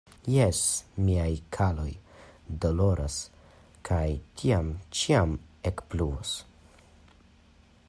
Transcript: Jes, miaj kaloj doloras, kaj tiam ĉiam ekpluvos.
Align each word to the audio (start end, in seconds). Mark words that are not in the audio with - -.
Jes, 0.35 0.59
miaj 1.09 1.33
kaloj 1.57 1.91
doloras, 2.65 3.19
kaj 3.91 4.03
tiam 4.41 4.73
ĉiam 5.01 5.39
ekpluvos. 5.73 6.35